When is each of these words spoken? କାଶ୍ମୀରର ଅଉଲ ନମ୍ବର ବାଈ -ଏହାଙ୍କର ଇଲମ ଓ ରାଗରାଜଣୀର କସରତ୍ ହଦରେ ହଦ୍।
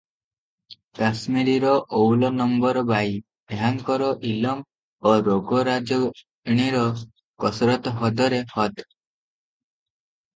କାଶ୍ମୀରର 0.99 1.73
ଅଉଲ 1.97 2.29
ନମ୍ବର 2.37 2.81
ବାଈ 2.91 3.11
-ଏହାଙ୍କର 3.57 4.07
ଇଲମ 4.29 5.09
ଓ 5.09 5.11
ରାଗରାଜଣୀର 5.27 6.81
କସରତ୍ 7.45 7.91
ହଦରେ 8.01 8.41
ହଦ୍। 8.55 8.81